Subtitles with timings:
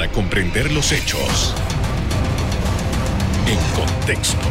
[0.00, 1.54] para comprender los hechos
[3.46, 4.48] en contexto.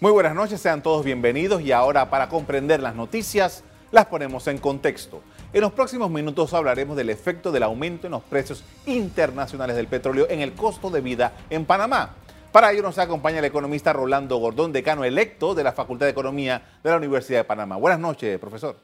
[0.00, 4.56] Muy buenas noches, sean todos bienvenidos y ahora para comprender las noticias las ponemos en
[4.56, 5.22] contexto.
[5.52, 10.28] En los próximos minutos hablaremos del efecto del aumento en los precios internacionales del petróleo
[10.30, 12.14] en el costo de vida en Panamá.
[12.52, 16.78] Para ello nos acompaña el economista Rolando Gordón, decano electo de la Facultad de Economía
[16.82, 17.76] de la Universidad de Panamá.
[17.76, 18.76] Buenas noches, profesor.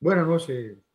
[0.00, 0.85] Buenas noches.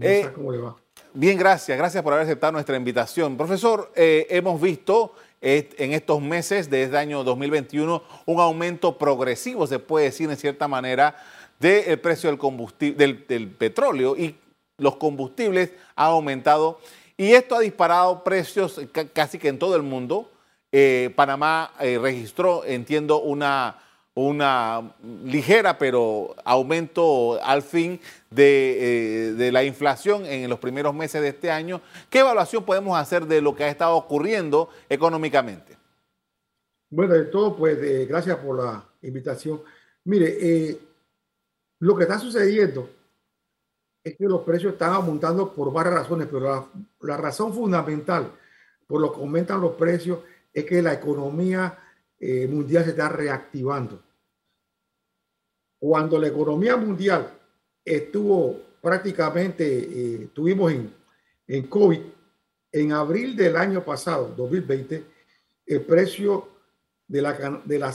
[0.00, 0.76] Eh, ¿Cómo le va?
[1.12, 1.76] Bien, gracias.
[1.76, 3.36] Gracias por haber aceptado nuestra invitación.
[3.36, 9.78] Profesor, eh, hemos visto en estos meses de este año 2021 un aumento progresivo, se
[9.78, 11.16] puede decir en cierta manera,
[11.58, 14.36] del precio del, combustible, del, petróleo y
[14.76, 16.78] los combustibles ha aumentado.
[17.16, 18.80] Y esto ha disparado precios
[19.14, 20.30] casi que en todo el mundo.
[20.72, 23.78] Eh, Panamá registró, entiendo, una
[24.26, 31.28] una ligera pero aumento al fin de, eh, la inflación en los primeros meses de
[31.28, 31.80] este año.
[32.08, 35.76] ¿Qué evaluación podemos hacer de lo que ha estado ocurriendo económicamente?
[36.90, 37.78] Bueno, de todo, pues
[38.08, 39.62] gracias por la invitación.
[40.04, 40.80] Mire, eh,
[41.80, 42.90] lo que está sucediendo
[44.02, 46.66] es que los precios están aumentando por varias razones, pero la,
[47.00, 48.32] la razón fundamental
[48.90, 50.18] por lo que aumentan los precios
[50.52, 51.78] es que la economía
[52.18, 54.02] eh, mundial se está reactivando.
[55.80, 57.28] Cuando la economía mundial
[57.84, 60.94] estuvo prácticamente, eh, tuvimos en,
[61.48, 62.00] en COVID,
[62.72, 65.04] en abril del año pasado, 2020,
[65.66, 66.48] el precio
[67.08, 67.92] de la, de la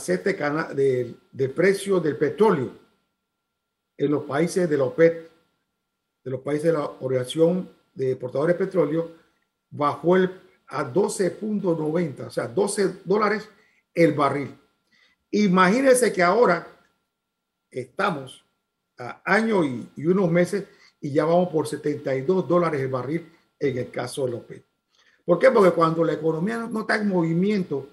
[0.74, 2.70] de, de precio del petróleo
[3.96, 5.30] en los países de la OPEP,
[6.24, 9.12] de los países de la Organización de Exportadores de Petróleo,
[9.70, 10.30] bajó el,
[10.66, 13.48] a 12.90, o sea, 12 dólares
[13.94, 14.54] el barril.
[15.30, 16.75] Imagínense que ahora
[17.80, 18.44] estamos
[18.98, 20.64] a año y, unos meses
[21.00, 24.62] y ya vamos por 72 dólares el barril en el caso de López.
[25.24, 25.50] ¿Por qué?
[25.50, 27.88] Porque cuando la economía no está en movimiento,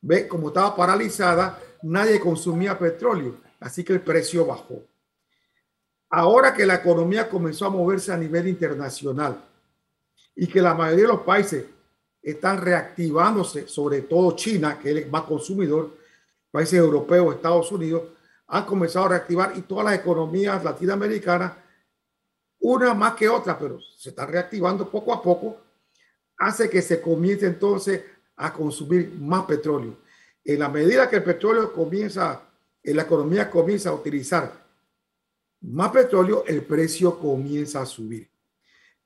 [0.00, 4.84] ve como estaba paralizada, nadie consumía petróleo, así que el precio bajó.
[6.10, 9.42] Ahora que la economía comenzó a moverse a nivel internacional
[10.36, 11.64] y que la mayoría de los países
[12.22, 15.96] están reactivándose, sobre todo China, que es el más consumidor,
[16.50, 18.02] países europeos, Estados Unidos,
[18.48, 21.52] han comenzado a reactivar y todas las economías latinoamericanas,
[22.60, 25.58] una más que otra, pero se están reactivando poco a poco,
[26.38, 28.02] hace que se comience entonces
[28.36, 29.98] a consumir más petróleo.
[30.44, 32.40] En la medida que el petróleo comienza,
[32.82, 34.66] en la economía comienza a utilizar
[35.60, 38.30] más petróleo, el precio comienza a subir.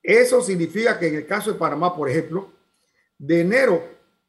[0.01, 2.49] Eso significa que en el caso de Panamá, por ejemplo,
[3.17, 3.83] de enero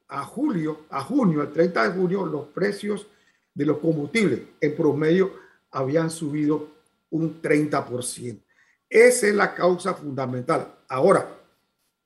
[0.08, 3.06] a julio, a junio, el 30 de junio, los precios
[3.54, 5.32] de los combustibles en promedio
[5.70, 6.68] habían subido
[7.10, 8.42] un 30%.
[8.88, 10.74] Esa es la causa fundamental.
[10.88, 11.28] Ahora,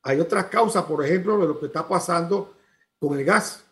[0.03, 2.55] hay otras causas, por ejemplo, de lo que está pasando
[2.99, 3.65] con el gas.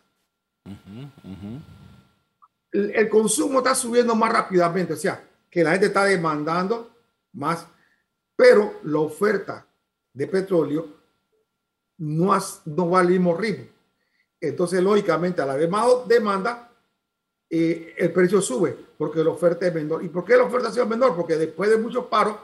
[2.71, 6.91] El, el, consumo está subiendo más rápidamente, o sea, que la gente está demandando
[7.33, 7.65] más,
[8.35, 9.65] pero la oferta
[10.13, 10.97] de petróleo
[11.97, 13.65] no, no va al mismo ritmo.
[14.39, 16.71] Entonces, lógicamente, a la vez más demanda,
[17.49, 20.03] eh, el precio sube porque la oferta es menor.
[20.03, 21.15] ¿Y por qué la oferta ha sido menor?
[21.15, 22.37] Porque después de muchos paros,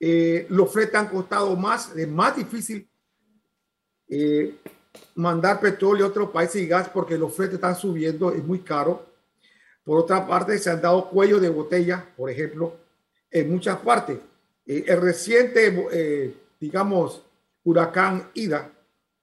[0.00, 2.88] eh, los fletes han costado más, es más difícil
[4.08, 4.54] eh,
[5.14, 9.06] mandar petróleo a otros países y gas porque los fletes están subiendo, es muy caro.
[9.84, 12.76] Por otra parte, se han dado cuellos de botella, por ejemplo,
[13.30, 14.18] en muchas partes.
[14.66, 17.22] el reciente, digamos,
[17.64, 18.72] huracán Ida,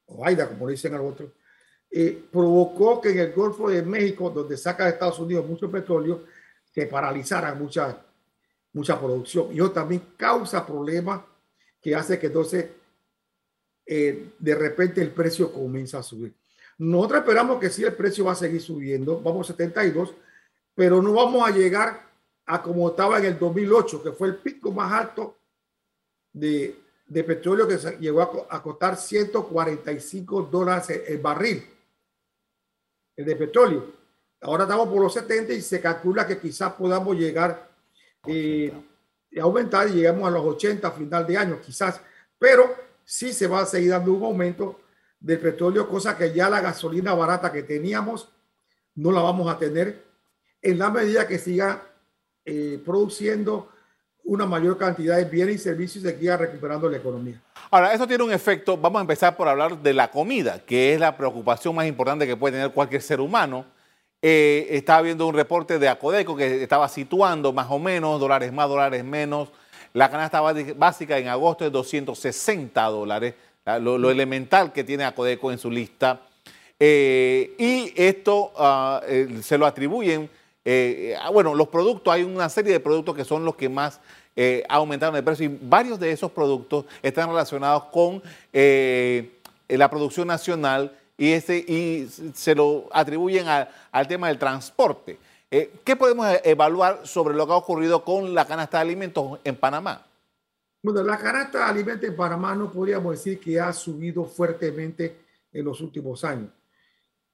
[0.05, 1.31] o Aida, como dicen al otro,
[1.91, 6.23] eh, provocó que en el Golfo de México, donde saca de Estados Unidos mucho petróleo,
[6.73, 8.01] se paralizara mucha,
[8.73, 9.47] mucha producción.
[9.51, 11.21] Y eso también causa problemas
[11.81, 12.67] que hace que entonces
[13.85, 16.33] eh, de repente el precio comienza a subir.
[16.77, 20.13] Nosotros esperamos que sí el precio va a seguir subiendo, vamos a 72,
[20.73, 22.09] pero no vamos a llegar
[22.45, 25.37] a como estaba en el 2008, que fue el pico más alto
[26.33, 26.75] de,
[27.11, 31.61] de petróleo que llegó a, costar 145 dólares el, barril,
[33.21, 33.93] el de petróleo.
[34.41, 37.69] Ahora estamos por los 70 y se calcula que quizás podamos llegar
[38.25, 38.73] eh,
[39.37, 42.01] a aumentar y llegamos a los 80 a final de año, quizás,
[42.37, 42.75] pero
[43.05, 44.81] sí se va a seguir dando un aumento
[45.19, 48.29] del petróleo, cosa que ya la gasolina barata que teníamos
[48.95, 50.03] no la vamos a tener.
[50.61, 51.83] En la medida que siga
[52.43, 53.70] eh, produciendo
[54.23, 57.41] una mayor cantidad de bienes y servicios y seguir recuperando la economía.
[57.69, 60.99] Ahora, eso tiene un efecto, vamos a empezar por hablar de la comida, que es
[60.99, 63.65] la preocupación más importante que puede tener cualquier ser humano.
[64.21, 68.69] Eh, estaba viendo un reporte de Acodeco que estaba situando más o menos, dólares más,
[68.69, 69.49] dólares menos,
[69.93, 70.39] La canasta
[70.77, 73.33] básica en agosto es 260 dólares,
[73.81, 76.21] lo, elemental que tiene Acodeco en su lista.
[76.79, 80.29] Eh, y esto ah, eh, se lo atribuyen,
[80.65, 83.99] eh, bueno, los productos, hay una serie de productos que son los que más
[84.69, 88.23] aumentaron de precio y varios de esos productos están relacionados con
[88.53, 95.17] la producción nacional y, y se lo atribuyen al tema del transporte.
[95.49, 100.05] ¿Qué podemos evaluar sobre lo que ha ocurrido con la canasta de alimentos en Panamá?
[100.83, 105.15] Bueno, la canasta de alimentos en Panamá no podríamos decir que ha subido fuertemente
[105.53, 106.49] en los últimos años.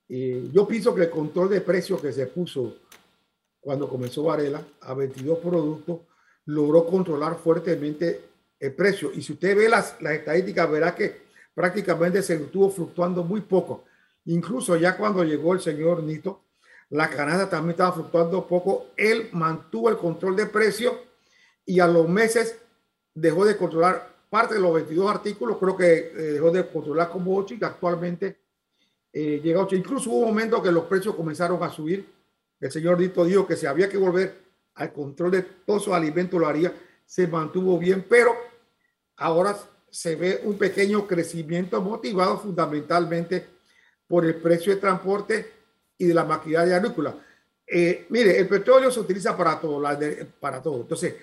[0.06, 2.76] Eh, yo pienso que el control de precios que se puso
[3.68, 5.98] cuando comenzó Varela a 22 productos
[6.46, 8.18] logró controlar fuertemente
[8.58, 9.10] el precio.
[9.14, 11.20] Y si usted ve las, las estadísticas, verá que
[11.52, 13.84] prácticamente se estuvo fluctuando muy poco.
[14.24, 16.44] Incluso ya cuando llegó el señor Nito,
[16.88, 18.86] la canasta también estaba fluctuando poco.
[18.96, 20.94] Él mantuvo el control de precios
[21.66, 22.56] y a los meses
[23.12, 27.36] dejó de controlar parte de los 22 artículos, creo que eh, dejó de controlar como
[27.36, 28.38] 8 y actualmente
[29.12, 29.76] eh, llega a 8.
[29.76, 32.16] Incluso hubo un momento que los precios comenzaron a subir.
[32.60, 36.40] El señor Dito dijo que si había que volver al control de todos esos alimentos,
[36.40, 36.72] lo haría.
[37.06, 38.34] Se mantuvo bien, pero
[39.16, 39.56] ahora
[39.90, 43.46] se ve un pequeño crecimiento motivado fundamentalmente
[44.06, 45.52] por el precio de transporte
[45.96, 47.14] y de la maquinaria agrícola.
[47.66, 49.82] Eh, mire, el petróleo se utiliza para todo,
[50.40, 50.80] para todo.
[50.80, 51.14] Entonces,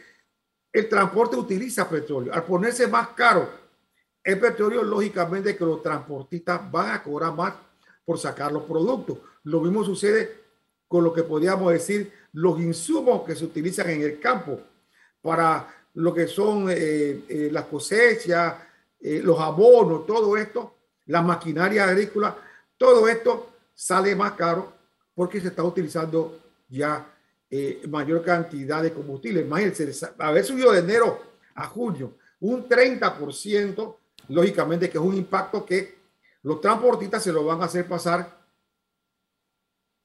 [0.71, 2.33] el transporte utiliza petróleo.
[2.33, 3.49] Al ponerse más caro
[4.23, 7.53] el petróleo, lógicamente que los transportistas van a cobrar más
[8.03, 9.19] por sacar los productos.
[9.43, 10.44] Lo mismo sucede
[10.95, 14.61] con lo que podríamos decir los insumos que se utilizan en el campo
[15.21, 18.55] para lo que son eh, eh, las cosechas,
[19.01, 20.73] eh, los abonos, todo esto,
[21.07, 22.37] la maquinaria agrícola,
[22.77, 24.71] todo esto sale más caro
[25.13, 26.39] porque se está utilizando
[26.69, 27.05] ya
[27.51, 29.41] eh, mayor cantidad de combustible.
[29.41, 31.21] Imagínense, haber subido de enero
[31.55, 33.95] a junio un 30%,
[34.29, 35.97] lógicamente que es un impacto que
[36.43, 38.44] los transportistas se lo van a hacer pasar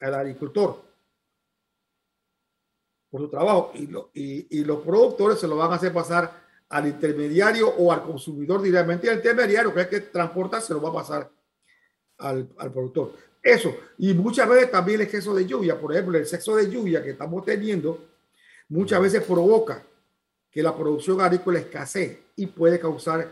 [0.00, 0.82] al agricultor
[3.10, 7.92] por su trabajo y, los productores se lo van a hacer pasar al intermediario o
[7.92, 9.08] al consumidor directamente.
[9.08, 11.30] El intermediario, que es que transporta, se lo va a pasar
[12.18, 13.14] al, al productor.
[13.42, 13.74] Eso.
[13.98, 17.10] Y muchas veces también el exceso de lluvia, por ejemplo, el exceso de lluvia que
[17.10, 18.06] estamos teniendo,
[18.68, 19.82] muchas veces provoca
[20.50, 23.28] que la producción agrícola escasee y puede causar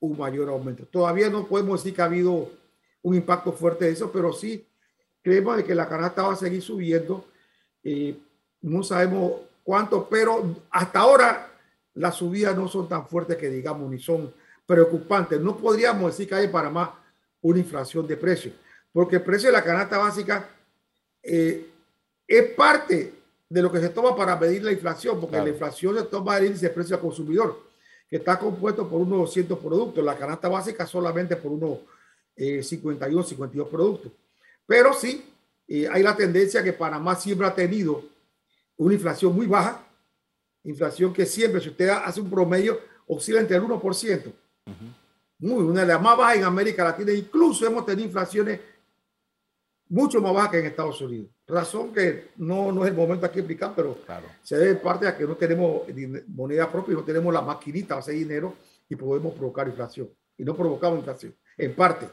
[0.00, 0.84] un mayor aumento.
[0.86, 2.50] Todavía no podemos decir que ha habido
[3.02, 4.67] un impacto fuerte de eso, pero sí
[5.28, 7.26] creemos de que la canasta va a seguir subiendo.
[7.84, 8.16] Eh,
[8.62, 9.32] no sabemos
[9.62, 11.50] cuánto, pero hasta ahora
[11.94, 14.32] las subidas no son tan fuertes que digamos, ni son
[14.64, 15.38] preocupantes.
[15.40, 16.90] No podríamos decir que hay para más
[17.42, 18.54] una inflación de precios
[18.92, 20.48] porque el precio de la canasta básica
[21.22, 21.70] eh,
[22.26, 23.14] es parte
[23.48, 26.46] de lo que se toma para medir la inflación, porque la inflación se toma el
[26.46, 27.60] índice de precio al consumidor,
[28.08, 31.78] que está compuesto por unos 200 productos, la canasta básica solamente por unos
[32.36, 34.10] 51, eh, 52 productos.
[34.68, 35.24] Pero sí,
[35.66, 38.04] eh, hay la tendencia que Panamá siempre ha tenido
[38.76, 39.82] una inflación muy baja,
[40.62, 44.32] inflación que siempre, si usted hace un promedio, oscila entre el 1%.
[45.38, 47.12] Muy, una de las más bajas en América Latina.
[47.12, 48.60] Incluso hemos tenido inflaciones
[49.88, 51.30] mucho más baja que en Estados Unidos.
[51.46, 53.96] Razón que no, no es el momento aquí explicar, pero
[54.42, 55.84] se debe parte a que no tenemos
[56.26, 58.54] moneda propia y no tenemos la maquinita a hacer dinero
[58.86, 60.10] y podemos provocar inflación.
[60.36, 62.06] Y no provocamos inflación, en parte.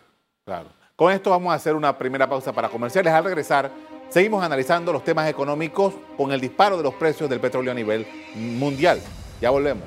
[0.45, 0.84] Claro.
[0.97, 3.11] Con esto vamos a hacer una primera pausa para comerciales.
[3.11, 3.69] Al regresar,
[4.07, 8.07] seguimos analizando los temas económicos con el disparo de los precios del petróleo a nivel
[8.33, 9.01] mundial.
[9.41, 9.83] Ya volvemos.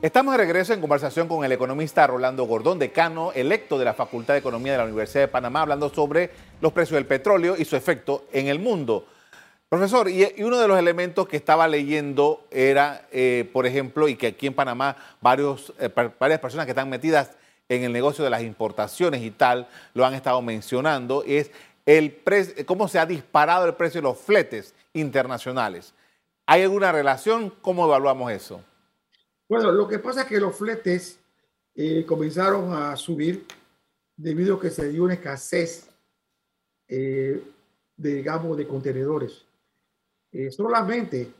[0.00, 4.34] Estamos de regreso en conversación con el economista Rolando Gordón, decano electo de la Facultad
[4.34, 6.30] de Economía de la Universidad de Panamá, hablando sobre
[6.60, 9.04] los precios del petróleo y su efecto en el mundo.
[9.68, 14.28] Profesor, y, uno de los elementos que estaba leyendo era, eh, por ejemplo, y que
[14.28, 17.32] aquí en Panamá varios, eh, varias personas que están metidas
[17.68, 21.50] en el negocio de las importaciones y tal lo han estado mencionando, es
[21.84, 22.22] el
[22.64, 25.92] cómo se ha disparado el precio de los fletes internacionales.
[26.46, 27.52] ¿Hay alguna relación?
[27.60, 28.62] ¿Cómo evaluamos eso?
[29.50, 31.18] Bueno, lo que pasa es que los fletes
[31.74, 33.44] eh, comenzaron a subir
[34.16, 35.90] debido a que se dio una escasez
[37.98, 39.47] digamos, de contenedores.
[40.32, 41.32] Eh, solamente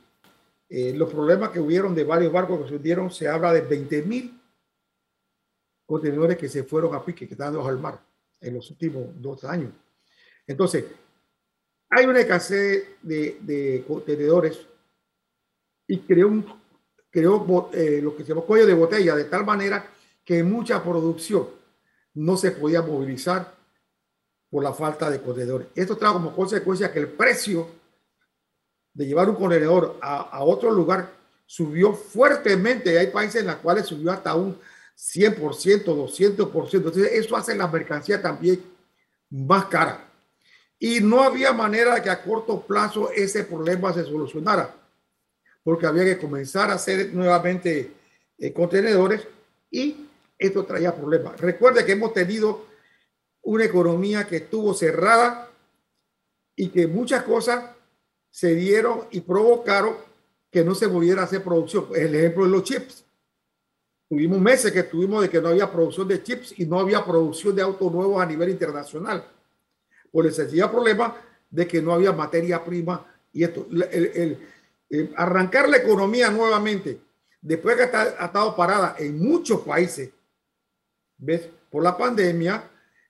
[0.69, 4.39] los problemas que hubieron de varios barcos que se hundieron, se habla de 20 mil
[5.83, 7.99] contenedores que se fueron a pique, que están al mar
[8.39, 9.71] en los últimos dos años.
[10.45, 10.85] Entonces,
[11.89, 14.59] hay una escasez de, de contenedores
[15.87, 16.59] y creó un
[17.09, 19.85] creó eh, lo que se llama cuello de botella, de tal manera
[20.23, 21.47] que mucha producción
[22.13, 23.55] no se podía movilizar
[24.49, 25.67] por la falta de contenedores.
[25.75, 27.67] Esto trae como consecuencia que el precio
[28.93, 31.11] de llevar un contenedor a, otro lugar
[31.45, 32.97] subió fuertemente.
[32.97, 34.57] Hay países en los cuales subió hasta un
[34.97, 36.73] 100%, 200%.
[36.73, 38.61] Entonces, eso hace la mercancía también
[39.29, 40.05] más cara.
[40.77, 44.73] Y no había manera de que a corto plazo ese problema se solucionara,
[45.63, 47.91] porque había que comenzar a hacer nuevamente
[48.37, 49.27] eh, contenedores
[49.69, 51.39] y esto traía problemas.
[51.39, 52.65] Recuerde que hemos tenido
[53.41, 55.49] una economía que estuvo cerrada
[56.55, 57.71] y que muchas cosas
[58.29, 59.95] se dieron y provocaron
[60.51, 61.87] que no se pudiera hacer producción.
[61.95, 63.05] El ejemplo de los chips.
[64.07, 67.55] Tuvimos meses que tuvimos de que no había producción de chips y no había producción
[67.55, 69.23] de autos nuevos a nivel internacional.
[70.11, 71.15] Por el sencillo problema
[71.49, 73.67] de que no había materia prima y esto.
[73.69, 74.37] El,
[75.15, 76.99] arrancar la economía nuevamente,
[77.41, 80.09] después que ha estado parada en muchos países,
[81.19, 81.47] ¿ves?
[81.69, 82.63] Por la pandemia,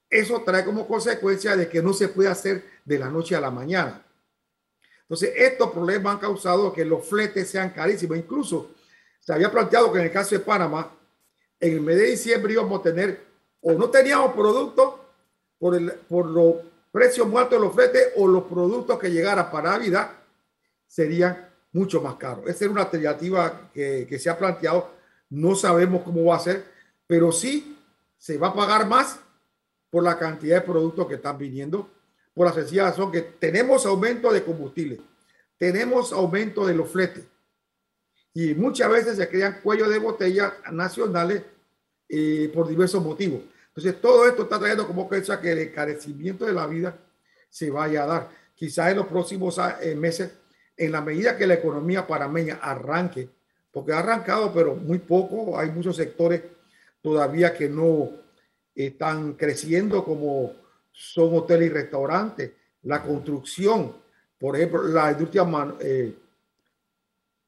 [0.09, 3.49] eso trae como consecuencia de que no se puede hacer de la noche a la
[3.49, 4.03] mañana.
[5.09, 8.15] Entonces, estos problemas han causado que los fletes sean carísimos.
[8.15, 8.75] Incluso
[9.19, 10.95] se había planteado que en el caso de Panamá,
[11.59, 13.25] en el mes de diciembre íbamos a tener,
[13.59, 14.93] o no teníamos productos
[15.57, 16.57] por, el, por los
[16.91, 20.11] precios muertos de los fletes, o los productos que llegaran para Navidad
[20.85, 22.45] serían mucho más caros.
[22.45, 24.91] Esa es una alternativa que, que se ha planteado.
[25.31, 26.65] No sabemos cómo va a ser,
[27.07, 27.79] pero sí
[28.15, 29.19] se va a pagar más
[29.89, 31.89] por la cantidad de productos que están viniendo
[32.39, 35.01] por la sencilla razón que tenemos aumento de combustible,
[35.58, 37.25] tenemos aumento de los fletes
[38.34, 41.41] y muchas veces se crean cuellos de botella nacionales
[42.08, 43.41] eh, por diversos motivos.
[43.67, 46.98] Entonces, todo esto está trayendo como que que el encarecimiento de la vida
[47.50, 48.29] se vaya a dar.
[48.55, 50.31] Quizás en los próximos eh, meses,
[50.77, 53.27] en la medida que la economía panameña arranque,
[53.69, 56.41] porque ha arrancado, pero muy poco, hay muchos sectores
[57.01, 58.12] todavía que no
[58.74, 60.58] están creciendo como
[60.99, 62.51] son hoteles y restaurantes,
[62.83, 63.95] la construcción,
[64.37, 65.47] por ejemplo, la industria,
[65.79, 66.13] eh,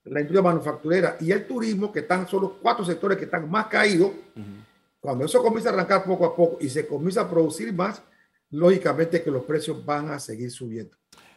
[0.06, 3.68] la industria manufacturera y el turismo, que están, son los cuatro sectores que están más
[3.68, 4.12] caídos.
[5.02, 8.02] Cuando eso comienza a arrancar poco a poco y se comienza a producir más,
[8.52, 10.96] lógicamente que los precios van a seguir subiendo.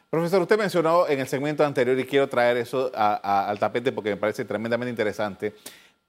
[0.09, 4.17] Profesor, usted mencionó en el segmento anterior y quiero traer eso al tapete porque me
[4.17, 5.53] parece tremendamente interesante.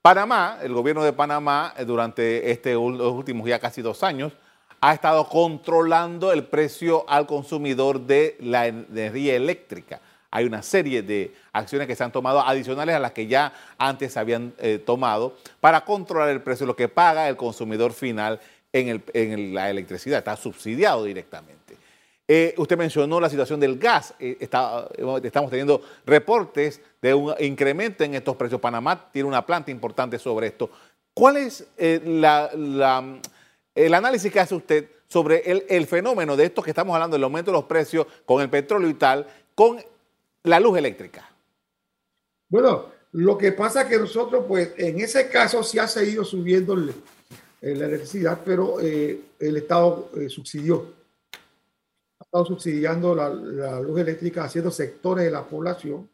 [0.03, 4.33] Panamá, el gobierno de Panamá, eh, durante este, los últimos ya casi dos años,
[4.85, 9.99] ha estado controlando el precio al consumidor de la energía eléctrica.
[10.29, 14.13] Hay una serie de acciones que se han tomado adicionales a las que ya antes
[14.13, 18.39] se habían eh, tomado para controlar el precio, lo que paga el consumidor final
[18.71, 20.19] en, la electricidad.
[20.19, 21.77] Está subsidiado directamente.
[22.27, 24.13] Eh, usted mencionó la situación del gas.
[24.19, 28.61] Eh, estamos teniendo reportes de un incremento en estos precios.
[28.61, 30.69] Panamá tiene una planta importante sobre esto.
[31.11, 32.51] ¿Cuál es la
[33.75, 37.51] el análisis que hace usted sobre el, fenómeno de esto que estamos hablando, el aumento
[37.51, 39.79] de los precios con el petróleo y tal, con
[40.43, 41.29] la luz eléctrica.
[42.49, 46.75] Bueno, lo que pasa es que nosotros, pues, en ese caso sí ha seguido subiendo
[46.75, 46.93] la
[47.61, 50.93] electricidad, pero eh, el Estado eh, subsidió.
[52.19, 53.29] Ha estado subsidiando la,
[53.81, 56.09] luz eléctrica haciendo sectores de la población.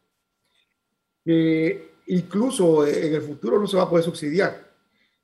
[2.06, 4.71] incluso en el futuro no se va a poder subsidiar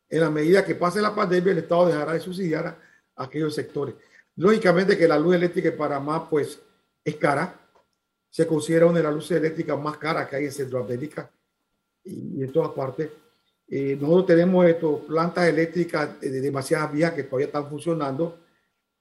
[0.09, 3.95] en la medida que pase la pandemia, el Estado dejará de subsidiar a aquellos sectores.
[4.37, 6.61] Lógicamente que la luz eléctrica en Panamá pues
[7.05, 7.59] es cara,
[8.31, 11.31] se considera una de las luces eléctricas más caras que hay en Centroamérica
[12.05, 13.11] y, en todas partes.
[13.69, 18.38] Eh, nosotros tenemos esto, plantas eléctricas de demasiadas vías que todavía están funcionando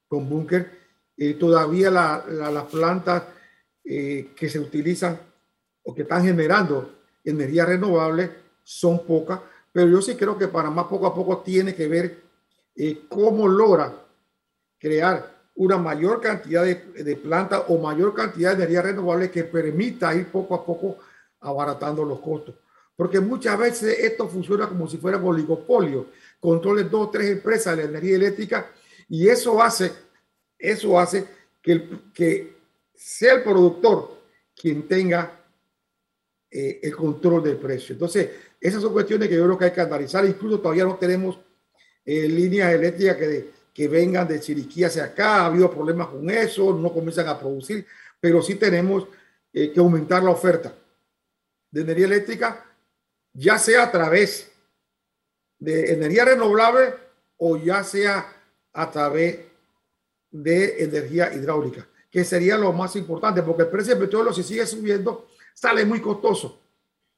[0.08, 0.72] con búnker.
[1.16, 3.24] Eh, todavía las plantas
[3.84, 5.20] eh, que se utilizan
[5.84, 8.30] o que están generando energía renovable
[8.64, 9.40] son pocas
[9.78, 12.20] pero yo sí creo que Panamá poco a poco tiene que ver
[12.76, 13.94] eh, cómo logra
[14.80, 20.16] crear una mayor cantidad de, de plantas o mayor cantidad de energía renovable que permita
[20.16, 20.98] ir poco a poco
[21.42, 22.56] abaratando los costos.
[22.96, 26.08] Porque muchas veces esto funciona como si fuera un oligopolio,
[26.40, 28.72] controles dos o tres empresas de la energía eléctrica
[29.08, 29.94] y eso hace,
[30.58, 31.28] eso hace
[31.62, 32.58] que, que
[32.96, 34.10] sea el productor
[34.60, 35.40] quien tenga
[36.50, 37.94] eh, el control del precio.
[37.94, 40.26] Entonces, esas son cuestiones que yo creo que hay que analizar.
[40.26, 41.40] Incluso todavía no tenemos
[42.06, 45.42] eh, líneas eléctricas que, que vengan de Chiriquí hacia acá.
[45.42, 47.86] Ha habido problemas con eso, no comienzan a producir,
[48.20, 49.08] pero sí tenemos
[49.54, 50.74] eh, que aumentar la oferta
[51.70, 52.66] de energía eléctrica,
[53.34, 54.52] ya sea a través
[55.60, 56.94] de energía renovable
[57.38, 58.34] o ya sea
[58.74, 59.40] a través
[60.32, 64.66] de energía hidráulica, que sería lo más importante, porque el precio del petróleo si sigue
[64.66, 65.28] subiendo
[65.58, 66.60] sale muy costoso.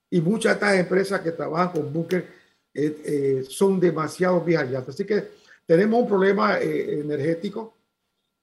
[0.10, 2.26] Y muchas de estas empresas que trabajan con búnker
[2.74, 4.88] eh, eh, son demasiado viejas.
[4.88, 5.32] Así que
[5.66, 7.74] tenemos un problema eh, energético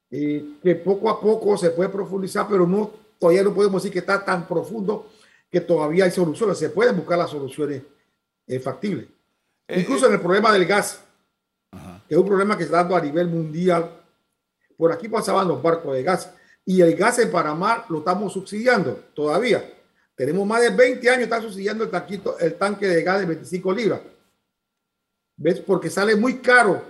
[0.09, 4.25] que poco a poco se puede profundizar, pero no, todavía no podemos decir que está
[4.25, 5.09] tan profundo
[5.51, 6.59] que todavía hay soluciones.
[6.59, 7.83] Se pueden buscar las soluciones
[8.63, 9.07] factibles.
[9.69, 11.03] Incluso en el problema del gas,
[12.07, 13.91] que es un problema que está dando a nivel mundial.
[14.77, 16.33] Por aquí pasaban los barcos de gas
[16.65, 19.76] y el gas en Panamá lo estamos subsidiando todavía.
[20.17, 21.91] Tenemos más de 20 años, está subsidiando el,
[22.41, 24.01] el tanque de gas de 25 libras.
[25.37, 25.61] ¿Ves?
[25.61, 26.83] Porque sale muy caro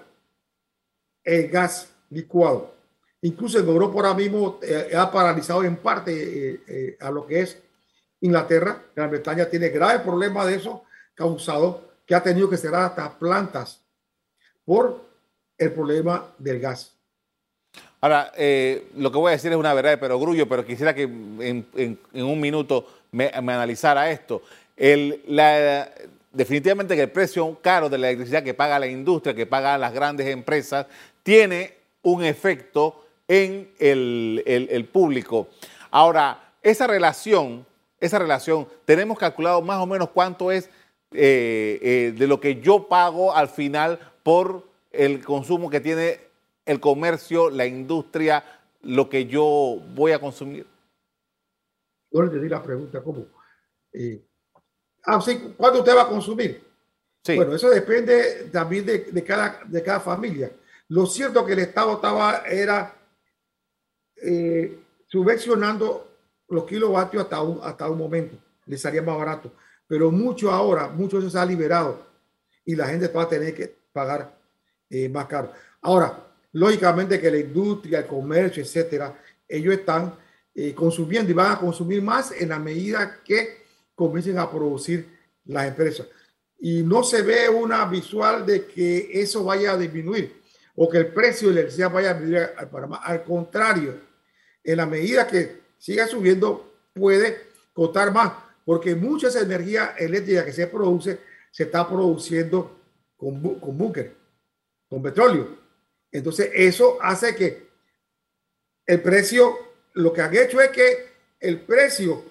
[1.25, 2.77] el gas licuado.
[3.23, 7.41] Incluso en Europa ahora mismo eh, ha paralizado en parte eh, eh, a lo que
[7.41, 7.61] es
[8.21, 8.85] Inglaterra.
[8.95, 13.83] Gran Bretaña tiene graves problemas de eso causado que ha tenido que cerrar hasta plantas
[14.65, 15.05] por
[15.59, 16.95] el problema del gas.
[18.01, 18.31] Ahora,
[18.95, 22.41] lo que voy a decir es una verdad de perogrullo, pero quisiera que en, un
[22.41, 24.43] minuto me, analizara esto.
[26.37, 29.95] Definitivamente que el precio caro de la electricidad que paga la industria, que pagan las
[29.95, 30.87] grandes empresas,
[31.23, 35.49] tiene un efecto en el, público.
[35.91, 37.65] Ahora, esa relación,
[38.01, 40.69] esa relación, tenemos calculado más o menos cuánto es
[41.13, 46.21] eh, eh, de lo que yo pago al final por el consumo que tiene
[46.67, 48.45] el comercio, la industria,
[48.83, 50.67] lo que yo voy a consumir.
[52.11, 53.27] Yo le di la pregunta, ¿cómo?
[53.93, 54.25] Eh,
[55.05, 56.63] ah, sí, ¿cuánto usted va a consumir?
[57.23, 57.37] Sí.
[57.37, 60.51] Bueno, eso depende también de, cada, de cada familia.
[60.89, 62.95] Lo cierto que el Estado estaba, era
[64.23, 66.09] eh, subvencionando
[66.49, 68.37] los kilovatios hasta un, hasta un momento,
[68.67, 69.53] les salía más barato.
[69.89, 72.07] Pero mucho ahora, mucho eso se ha liberado
[72.65, 74.37] y la gente va a tener que pagar
[74.91, 75.53] eh, más caro.
[75.83, 79.17] Ahora, lógicamente que la industria, el comercio, etcétera,
[79.49, 80.15] ellos están
[80.75, 85.07] consumiendo y van a consumir más en la medida que comiencen a producir
[85.45, 86.07] las empresas.
[86.59, 90.43] Y no se ve una visual de que eso vaya a disminuir
[90.75, 92.71] o que el precio de la electricidad vaya a disminuir al
[93.03, 94.01] Al contrario,
[94.63, 98.33] en la medida que siga subiendo, puede costar más,
[98.65, 102.81] porque mucha esa energía eléctrica que se produce se está produciendo
[103.17, 104.15] con, con búnker,
[104.89, 105.57] con petróleo.
[106.11, 107.67] Entonces, eso hace que
[108.87, 109.57] el precio,
[109.97, 111.09] lo que han hecho es que
[111.41, 112.23] el precio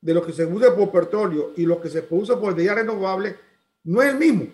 [0.00, 3.36] de lo que se usa por petróleo y lo que se produce por energía renovable
[3.84, 4.46] no es el mismo.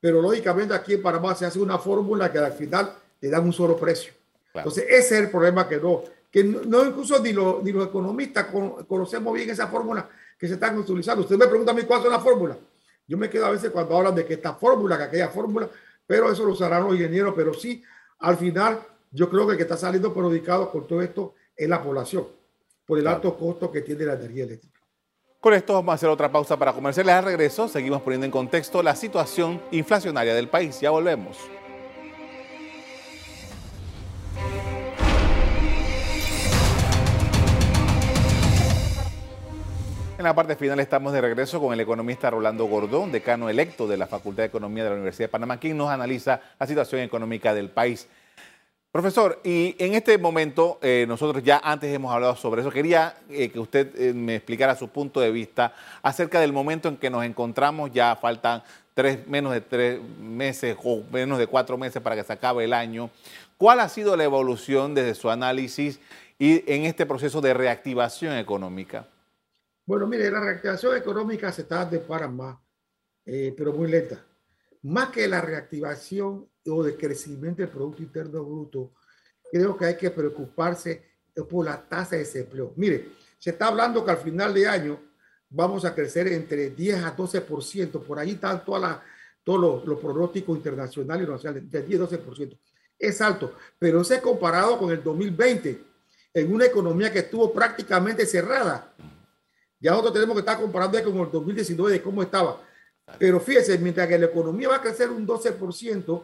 [0.00, 3.52] Pero lógicamente aquí en Panamá se hace una fórmula que al final le dan un
[3.52, 4.12] solo precio.
[4.52, 8.46] Entonces, ese es el problema que no, que no, incluso ni, ni los economistas
[8.88, 11.22] conocemos bien esa fórmula que se están utilizando.
[11.22, 12.56] Usted me pregunta a mí cuál es la fórmula.
[13.06, 15.68] Yo me quedo a veces cuando hablan de que esta fórmula, que aquella fórmula,
[16.06, 17.82] pero eso lo usarán los ingenieros, pero sí,
[18.18, 18.80] al final,
[19.12, 22.26] yo creo que el que está saliendo perjudicado con todo esto es la población,
[22.84, 24.80] por el alto costo que tiene la energía eléctrica.
[25.40, 27.14] Con esto vamos a hacer otra pausa para comerciales.
[27.14, 30.80] Al regreso, seguimos poniendo en contexto la situación inflacionaria del país.
[30.80, 31.36] Ya volvemos.
[40.16, 43.98] En la parte final estamos de regreso con el economista Rolando Gordón, decano electo de
[43.98, 47.52] la Facultad de Economía de la Universidad de Panamá, quien nos analiza la situación económica
[47.52, 48.08] del país.
[48.94, 53.50] Profesor, y en este momento, eh, nosotros ya antes hemos hablado sobre eso, quería eh,
[53.50, 57.24] que usted eh, me explicara su punto de vista acerca del momento en que nos
[57.24, 58.62] encontramos, ya faltan
[58.94, 62.72] tres, menos de tres meses o menos de cuatro meses para que se acabe el
[62.72, 63.10] año.
[63.58, 65.98] ¿Cuál ha sido la evolución desde su análisis
[66.38, 69.08] y en este proceso de reactivación económica?
[69.86, 71.90] Bueno, mire, la reactivación económica se está
[72.30, 72.58] más,
[73.26, 74.24] eh, pero muy lenta.
[74.82, 78.92] Más que la reactivación o de crecimiento del Producto Interno Bruto,
[79.50, 81.04] creo que hay que preocuparse
[81.48, 82.72] por la tasa de desempleo.
[82.76, 85.00] Mire, se está hablando que al final de año
[85.50, 88.98] vamos a crecer entre 10 a 12%, por ahí están todas
[89.44, 92.58] todos los, pronósticos internacionales y nacionales, de 10 a 12%.
[92.98, 95.84] Es alto, pero ese comparado con el 2020,
[96.32, 98.94] en una economía que estuvo prácticamente cerrada.
[99.78, 102.60] Ya nosotros tenemos que estar comparando con el 2019 de cómo estaba.
[103.18, 106.22] Pero fíjese, mientras que la economía va a crecer un 12%,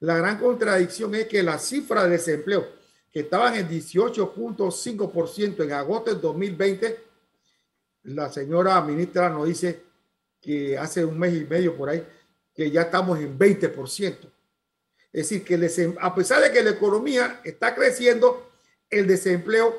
[0.00, 2.66] la gran contradicción es que la cifra de desempleo,
[3.12, 7.04] que estaban en 18.5% en agosto del 2020,
[8.04, 9.82] la señora ministra nos dice
[10.40, 12.06] que hace un mes y medio por ahí,
[12.54, 14.16] que ya estamos en 20%.
[15.12, 18.50] Es decir, que a pesar de que la economía está creciendo,
[18.90, 19.74] el desempleo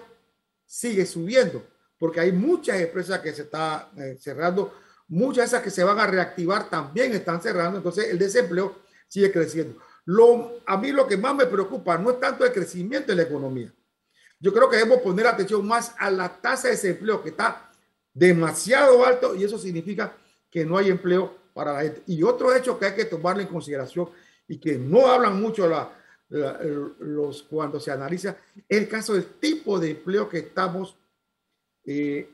[0.66, 1.64] sigue subiendo
[1.98, 4.74] porque hay muchas empresas que se están eh, cerrando,
[5.08, 8.76] muchas de esas que se van a reactivar también están cerrando, entonces el desempleo
[9.08, 9.80] sigue creciendo.
[10.08, 13.24] Lo, a mí lo que más me preocupa no es tanto el crecimiento de la
[13.24, 13.74] economía.
[14.40, 17.70] Yo creo que debemos poner atención más a la tasa de desempleo que está
[18.14, 20.16] demasiado alto y eso significa
[20.50, 22.04] que no hay empleo para la gente.
[22.08, 24.10] Y otro hecho que hay que tomarlo en consideración
[24.48, 25.68] y que no hablan mucho
[26.30, 28.38] los, cuando se analiza
[28.70, 30.96] el caso del tipo de empleo que estamos
[31.84, 32.30] eh,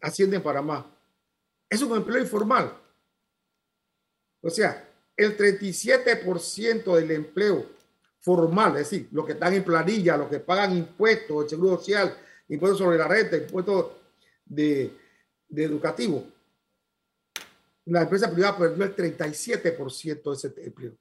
[0.00, 0.86] haciendo en Panamá.
[1.68, 2.72] Es un empleo informal.
[4.40, 7.66] O sea, el 37% del empleo
[8.20, 12.16] formal, es decir, los que están en planilla, los que pagan impuestos, el seguro social,
[12.48, 13.86] impuestos sobre la renta, impuestos
[14.44, 14.92] de,
[15.48, 16.24] de educativo,
[17.86, 20.92] la empresa privada perdió el 37% de ese empleo.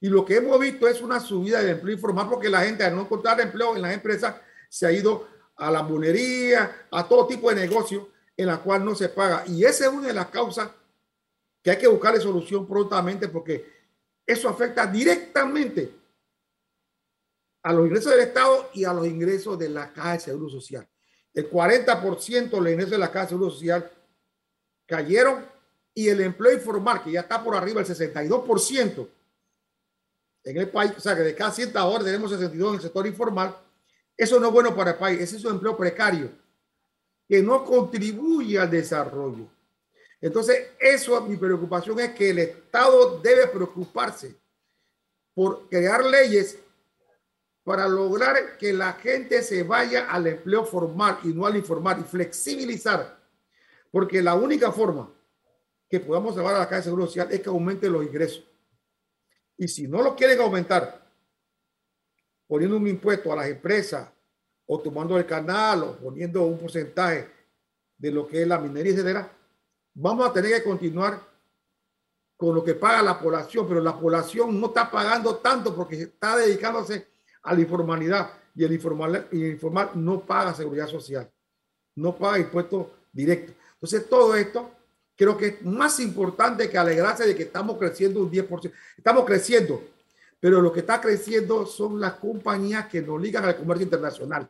[0.00, 2.94] Y lo que hemos visto es una subida del empleo informal porque la gente al
[2.94, 4.34] no encontrar empleo en las empresas
[4.68, 8.94] se ha ido a la monería, a todo tipo de negocio en la cual no
[8.94, 9.44] se paga.
[9.46, 10.70] Y esa es una de las causas
[11.64, 13.72] que hay que buscarle solución prontamente porque
[14.26, 15.94] eso afecta directamente
[17.62, 20.86] a los ingresos del Estado y a los ingresos de la Caja de Seguro Social.
[21.32, 23.90] El 40% de los ingresos de la Caja de Seguro Social
[24.84, 25.46] cayeron
[25.94, 29.08] y el empleo informal, que ya está por arriba del 62%
[30.44, 33.06] en el país, o sea que de cada 100 horas tenemos 62 en el sector
[33.06, 33.56] informal,
[34.14, 36.30] eso no es bueno para el país, ese es un empleo precario
[37.26, 39.53] que no contribuye al desarrollo.
[40.20, 44.36] Entonces, eso, mi preocupación es que el Estado debe preocuparse
[45.34, 46.58] por crear leyes
[47.64, 52.04] para lograr que la gente se vaya al empleo formal y no al informal y
[52.04, 53.18] flexibilizar,
[53.90, 55.10] porque la única forma
[55.88, 58.44] que podamos llevar a la caja de seguro social es que aumente los ingresos.
[59.56, 61.04] Y si no lo quieren aumentar,
[62.46, 64.10] poniendo un impuesto a las empresas
[64.66, 67.28] o tomando el canal o poniendo un porcentaje
[67.96, 69.32] de lo que es la minería, etcétera,
[69.94, 71.20] vamos a tener que continuar
[72.36, 76.36] con lo que paga la población, pero la población no está pagando tanto porque está
[76.36, 77.06] dedicándose
[77.42, 81.30] a la informalidad y el informal, y el informal no paga seguridad social,
[81.96, 83.54] no paga impuestos directos.
[83.74, 84.70] Entonces, todo esto
[85.16, 88.72] creo que es más importante que alegrarse de que estamos creciendo un 10%.
[88.96, 89.82] Estamos creciendo,
[90.40, 94.48] pero lo que está creciendo son las compañías que nos ligan al comercio internacional.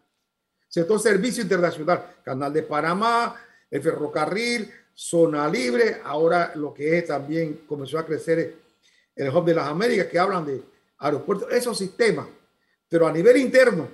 [0.69, 3.37] Sector servicio internacional, Canal de Panamá,
[3.71, 8.57] el ferrocarril, zona libre, ahora lo que es también comenzó a crecer
[9.15, 10.63] el Hub de las Américas, que hablan de
[10.99, 12.27] aeropuertos, esos sistemas.
[12.89, 13.89] Pero a nivel interno,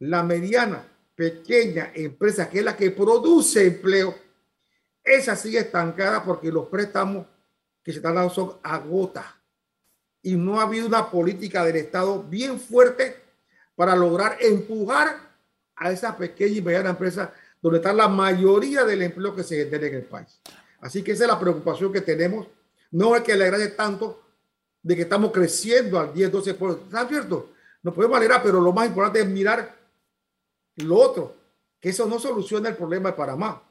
[0.00, 4.14] la mediana, pequeña empresa, que es la que produce empleo,
[5.02, 7.26] esa sigue estancada porque los préstamos
[7.82, 9.36] que se están dando son a gota.
[10.22, 13.16] Y no ha habido una política del Estado bien fuerte
[13.74, 15.28] para lograr empujar
[15.76, 19.86] a esa pequeña y mediana empresa donde está la mayoría del empleo que se genera
[19.86, 20.40] en el país.
[20.80, 22.46] Así que esa es la preocupación que tenemos.
[22.90, 24.22] No es que le agrade tanto
[24.82, 26.84] de que estamos creciendo al 10, 12%.
[26.84, 27.50] ¿Está cierto?
[27.82, 29.76] Nos podemos alegrar, pero lo más importante es mirar
[30.76, 31.36] lo otro,
[31.80, 33.62] que eso no soluciona el problema de Panamá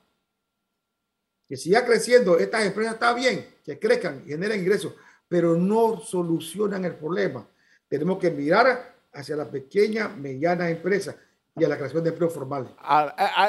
[1.47, 4.93] que siga creciendo, estas empresas está bien, que crezcan generen ingresos,
[5.28, 7.47] pero no solucionan el problema.
[7.88, 11.15] Tenemos que mirar hacia la pequeña, mediana empresa
[11.58, 12.67] y a la creación de empleo formal.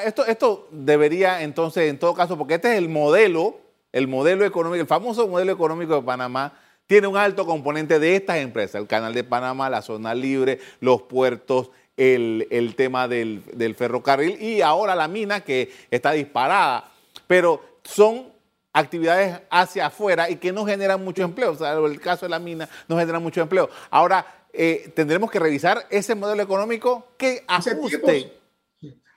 [0.04, 3.56] Esto, esto debería entonces, en todo caso, porque este es el modelo,
[3.92, 8.38] el modelo económico, el famoso modelo económico de Panamá, tiene un alto componente de estas
[8.38, 13.74] empresas, el canal de Panamá, la zona libre, los puertos, el, el tema del, del
[13.74, 16.90] ferrocarril y ahora la mina que está disparada.
[17.26, 18.32] Pero son
[18.72, 21.50] actividades hacia afuera y que no generan mucho empleo.
[21.50, 23.68] O sea, el caso de la mina no genera mucho empleo.
[23.90, 28.08] Ahora, eh, tendremos que revisar ese modelo económico que hace tiempo,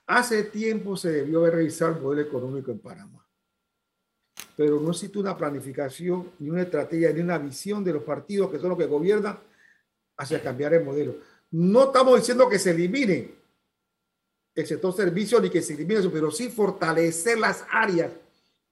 [0.06, 3.26] hace tiempo se debió haber revisado el modelo económico en Panamá.
[4.56, 8.60] Pero no existe una planificación, ni una estrategia, ni una visión de los partidos que
[8.60, 9.39] son los que gobiernan
[10.17, 11.15] hacia cambiar el modelo.
[11.52, 13.34] No estamos diciendo que se elimine
[14.54, 18.12] el sector servicio ni que se elimine eso, pero sí fortalecer las áreas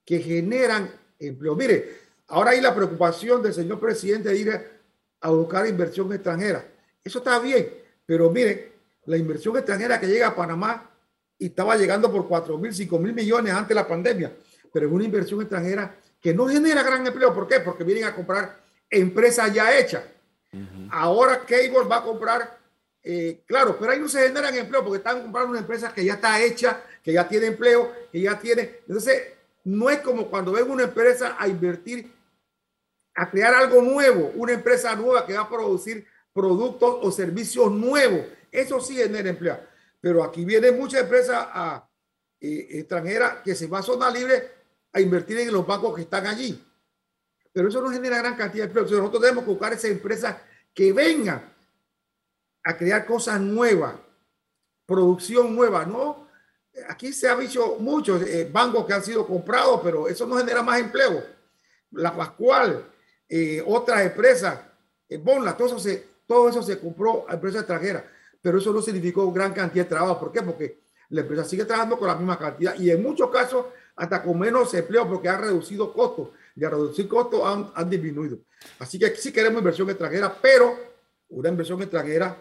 [0.05, 1.55] que generan empleo.
[1.55, 4.78] Mire, ahora hay la preocupación del señor presidente de ir
[5.21, 6.65] a buscar inversión extranjera.
[7.03, 7.69] Eso está bien,
[8.05, 8.73] pero mire,
[9.05, 10.89] la inversión extranjera que llega a Panamá
[11.37, 14.31] y estaba llegando por 4 mil, 5 mil millones antes de la pandemia,
[14.71, 17.33] pero es una inversión extranjera que no genera gran empleo.
[17.33, 17.59] ¿Por qué?
[17.61, 20.03] Porque vienen a comprar empresas ya hechas.
[20.91, 22.57] Ahora Cable va a comprar,
[23.03, 26.15] eh, claro, pero ahí no se generan empleo porque están comprando una empresa que ya
[26.15, 28.79] está hecha, que ya tiene empleo, que ya tiene.
[28.87, 29.21] Entonces,
[29.63, 32.11] no es como cuando ven una empresa a invertir,
[33.19, 38.25] a crear algo nuevo, una empresa nueva que va a producir productos o servicios nuevos.
[38.49, 39.59] Eso sí genera empleo.
[39.99, 41.85] Pero aquí viene mucha empresa
[42.39, 44.51] eh, extranjera que se va a zona libre
[44.93, 46.65] a invertir en los bancos que están allí.
[47.51, 48.85] Pero eso no genera gran cantidad de empleo.
[48.85, 50.37] nosotros tenemos que buscar esas empresas
[50.73, 51.53] que vengan
[52.63, 53.95] a crear cosas nuevas,
[54.85, 56.29] producción nueva, no
[56.87, 60.63] aquí se ha visto muchos eh, bancos que han sido comprados, pero eso no genera
[60.63, 61.21] más empleo.
[61.91, 62.85] La Pascual,
[63.29, 64.59] eh, otras empresas,
[65.07, 68.03] eh, Bonla, todo eso se compró a empresas extranjeras,
[68.41, 70.19] pero eso no significó gran cantidad de trabajo.
[70.19, 70.41] ¿Por qué?
[70.41, 74.39] Porque la empresa sigue trabajando con la misma cantidad y en muchos casos hasta con
[74.39, 78.39] menos empleo porque han reducido costos y a reducir costos han, han disminuido.
[78.79, 80.77] Así que sí queremos inversión extranjera, pero
[81.29, 82.37] una inversión extranjera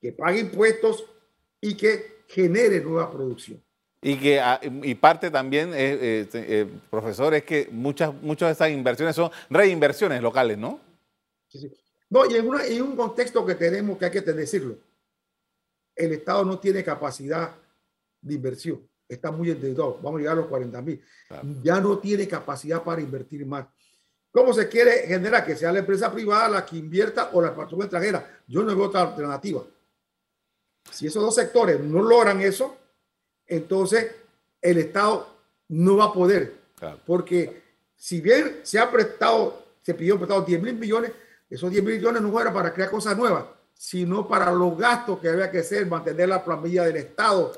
[0.00, 1.04] que pague impuestos
[1.60, 3.62] y que genere nueva producción.
[4.04, 8.70] Y que ah, y parte también, eh, eh, profesor, es que muchas, muchas de esas
[8.70, 10.80] inversiones son reinversiones locales, ¿no?
[11.46, 11.72] Sí, sí.
[12.10, 14.76] No, y en, una, en un contexto que tenemos que hay que decirlo,
[15.94, 17.54] el Estado no tiene capacidad
[18.20, 21.00] de inversión, está muy endeudado, vamos a llegar a los 40 mil,
[21.62, 23.66] ya no tiene capacidad para invertir más.
[24.32, 27.84] ¿Cómo se quiere generar que sea la empresa privada la que invierta o la persona
[27.84, 28.42] extranjera?
[28.48, 29.62] Yo no veo otra alternativa.
[30.90, 32.76] Si esos dos sectores no logran eso,
[33.54, 34.12] entonces
[34.60, 35.28] el Estado
[35.68, 36.54] no va a poder.
[37.06, 37.62] Porque
[37.96, 41.12] si bien se ha prestado, se pidió prestado 10 mil millones,
[41.48, 45.28] esos 10 mil millones no eran para crear cosas nuevas, sino para los gastos que
[45.28, 47.52] había que hacer, mantener la planilla del Estado,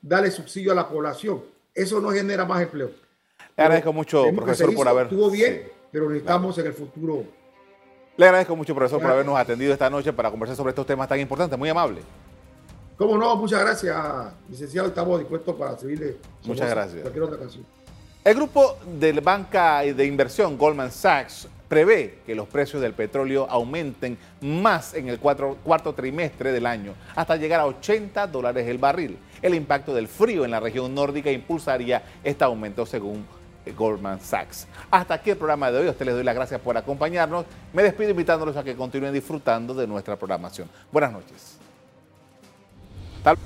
[0.00, 1.42] darle subsidio a la población.
[1.74, 2.90] Eso no genera más empleo.
[3.56, 5.04] Le agradezco mucho, profesor, por haber.
[5.04, 7.24] Estuvo bien, pero necesitamos en el futuro.
[8.16, 11.20] Le agradezco mucho, profesor, por habernos atendido esta noche para conversar sobre estos temas tan
[11.20, 11.58] importantes.
[11.58, 12.02] Muy amable.
[13.00, 13.96] Cómo no, muchas gracias,
[14.50, 14.88] licenciado.
[14.88, 16.18] Estamos dispuestos para servirle.
[16.44, 17.00] Muchas gracias.
[17.00, 17.64] Cualquier otra canción.
[18.22, 24.18] El grupo de banca de inversión Goldman Sachs prevé que los precios del petróleo aumenten
[24.42, 29.16] más en el cuarto trimestre del año, hasta llegar a 80 dólares el barril.
[29.40, 33.24] El impacto del frío en la región nórdica impulsaría este aumento según
[33.78, 34.68] Goldman Sachs.
[34.90, 35.86] Hasta aquí el programa de hoy.
[35.86, 37.46] A ustedes les doy las gracias por acompañarnos.
[37.72, 40.68] Me despido invitándolos a que continúen disfrutando de nuestra programación.
[40.92, 41.59] Buenas noches.
[43.22, 43.36] Tal